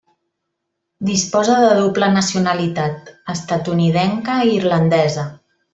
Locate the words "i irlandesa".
4.51-5.33